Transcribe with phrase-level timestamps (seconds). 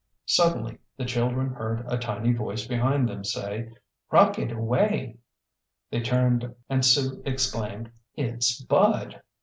[0.25, 3.69] Suddenly the children heard a tiny voice behind them say,
[4.09, 5.19] "Rocket away!"
[5.91, 9.21] They turned and Sue exclaimed, "It's Bud!"